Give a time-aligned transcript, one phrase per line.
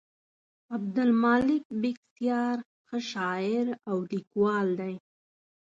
[0.75, 2.57] عبدالمالک بېکسیار
[2.87, 4.93] ښه شاعر او لیکوال دی.